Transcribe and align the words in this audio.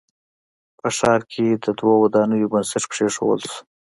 په 0.79 0.87
ښار 0.97 1.19
کښې 1.31 1.47
د 1.63 1.65
دوو 1.79 1.93
ودانیو 2.03 2.51
بنسټ 2.53 2.83
کېښودل 2.91 3.19
شو 3.19 3.27